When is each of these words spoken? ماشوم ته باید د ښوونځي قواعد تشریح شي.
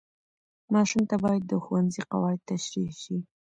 ماشوم 0.73 1.03
ته 1.09 1.15
باید 1.23 1.43
د 1.47 1.53
ښوونځي 1.63 2.01
قواعد 2.11 2.39
تشریح 2.49 2.91
شي. 3.03 3.17